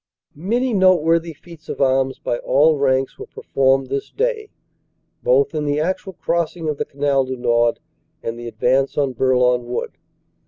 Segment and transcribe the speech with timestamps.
[0.33, 4.49] Many noteworthy feats of arms by all ranks were per formed this day,
[5.21, 7.79] both in the actual crossing of the Canal du Nord
[8.23, 9.91] and the advance on Bourlon Wood.